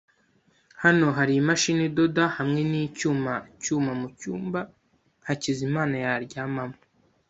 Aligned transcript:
Hano 0.83 1.05
hari 1.17 1.33
imashini 1.41 1.81
idoda 1.89 2.23
hamwe 2.37 2.61
nicyuma 2.71 3.33
cyuma 3.63 3.91
mucyumba 4.01 4.59
Hakizimana 5.27 5.95
yaryamamo. 6.05 6.77